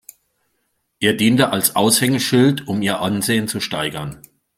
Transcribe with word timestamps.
Er 0.99 1.13
diente 1.13 1.51
als 1.51 1.75
Aushängeschild, 1.75 2.67
um 2.67 2.81
ihr 2.81 3.01
Ansehen 3.01 3.47
zu 3.47 3.59
steigern. 3.59 4.19